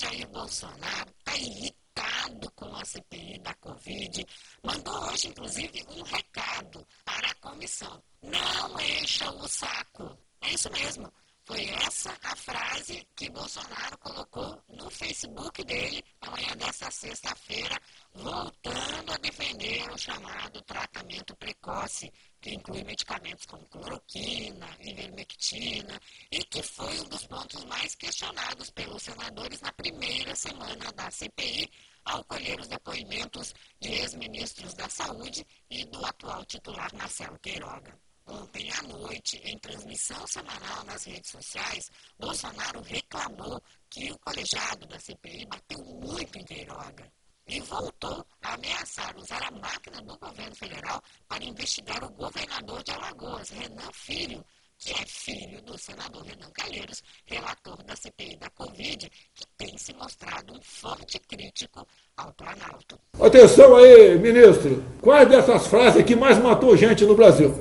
[0.00, 4.26] Jair Bolsonaro está irritado com a CPI da Covid.
[4.62, 8.02] Mandou hoje, inclusive, um recado para a comissão.
[8.22, 10.18] Não encha o saco.
[10.40, 11.12] É isso mesmo.
[11.44, 17.76] Foi essa a frase que Bolsonaro colocou no Facebook dele na manhã dessa sexta-feira,
[18.14, 26.62] voltando a defender o chamado tratamento precoce, que inclui medicamentos como cloroquina, ivermectina, e que
[26.62, 31.68] foi um dos pontos mais questionados pelos senadores na primeira semana da CPI,
[32.04, 37.98] ao colher os depoimentos de ex-ministros da Saúde e do atual titular Marcelo Queiroga.
[38.26, 45.00] Ontem à noite, em transmissão semanal nas redes sociais, Bolsonaro reclamou que o colegiado da
[45.00, 47.12] CPI bateu muito em Queiroga
[47.48, 52.92] e voltou a ameaçar usar a máquina do governo federal para investigar o governador de
[52.92, 54.44] Alagoas, Renan Filho,
[54.78, 55.04] que é
[55.90, 61.86] senador Renan Calheiros, relator da CPI da Covid, que tem se mostrado um forte crítico
[62.16, 62.98] ao Planalto.
[63.20, 64.82] Atenção aí, ministro.
[65.00, 67.54] Quais dessas frases que mais matou gente no Brasil?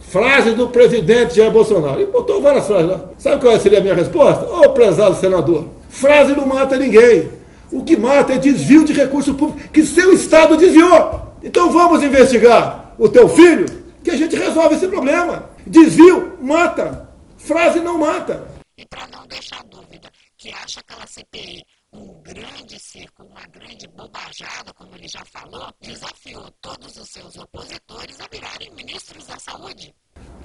[0.00, 2.00] Frases do presidente Jair Bolsonaro.
[2.00, 3.10] E botou várias frases lá.
[3.18, 4.46] Sabe qual seria a minha resposta?
[4.46, 7.30] Ô, prezado senador, frase não mata ninguém.
[7.72, 11.22] O que mata é desvio de recursos públicos que seu Estado desviou.
[11.42, 13.66] Então vamos investigar o teu filho,
[14.02, 15.50] que a gente resolve esse problema.
[15.66, 17.05] Desvio mata.
[17.46, 18.44] Frase não mata.
[18.76, 24.74] E para não deixar dúvida, que acha aquela CPI um grande circo, uma grande bobajada,
[24.74, 29.94] como ele já falou, desafiou todos os seus opositores a virarem ministros da saúde.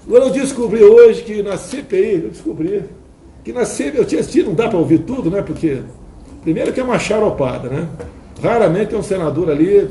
[0.05, 2.87] Agora eu descobri hoje que na CPI, eu descobri,
[3.43, 5.41] que na CPI, eu tinha assistido, não dá para ouvir tudo, né?
[5.41, 5.81] Porque,
[6.43, 7.89] primeiro que é uma charopada, né?
[8.43, 9.89] Raramente tem um senador ali,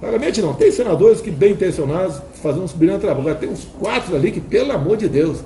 [0.00, 4.16] raramente não, tem senadores que bem intencionados fazem uns brilhantes trabalho, agora tem uns quatro
[4.16, 5.44] ali que, pelo amor de Deus,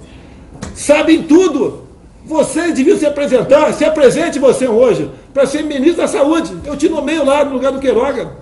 [0.76, 1.88] sabem tudo,
[2.24, 6.56] você devia se apresentar, se apresente você hoje, para ser ministro da Saúde.
[6.64, 8.36] Eu te nomeio lá no lugar do Queiroga.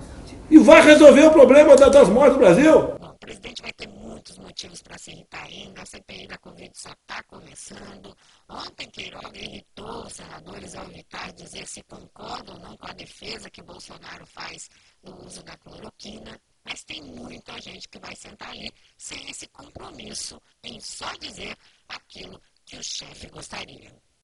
[0.49, 2.95] E vai resolver o problema das mortes do Brasil.
[2.99, 5.81] Bom, o presidente vai ter muitos motivos para se irritar ainda.
[5.81, 8.15] A CPI da Covid só está começando.
[8.49, 13.49] Ontem Queiroga irritou os senadores ao evitar dizer se concordam ou não com a defesa
[13.49, 14.69] que Bolsonaro faz
[15.03, 16.39] do uso da cloroquina.
[16.63, 21.55] Mas tem muita gente que vai sentar ali sem esse compromisso em só dizer
[21.87, 23.93] aquilo que o chefe gostaria.